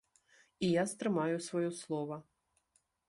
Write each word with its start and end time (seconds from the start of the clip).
І 0.67 0.69
я 0.81 0.85
стрымаю 0.93 1.35
сваё 1.49 1.69
слова. 1.83 2.17